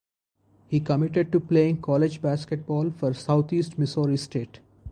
[0.67, 4.59] He committed to playing college basketball for Southeast Missouri State.